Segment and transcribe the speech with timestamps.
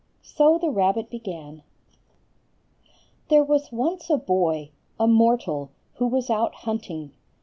[0.23, 1.61] So the rabbit began:—
[3.29, 7.11] "There was once a boy, a mortal, who was out hunting.